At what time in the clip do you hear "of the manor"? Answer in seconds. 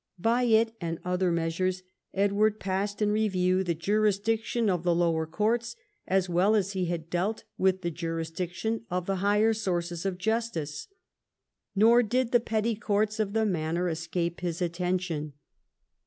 13.19-13.89